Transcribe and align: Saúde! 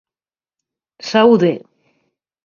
Saúde! 1.11 1.51